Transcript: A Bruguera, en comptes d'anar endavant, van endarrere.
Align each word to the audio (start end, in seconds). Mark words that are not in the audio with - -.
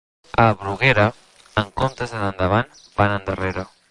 A 0.43 0.45
Bruguera, 0.61 1.05
en 1.63 1.69
comptes 1.83 2.15
d'anar 2.15 2.31
endavant, 2.33 2.75
van 3.03 3.17
endarrere. 3.21 3.71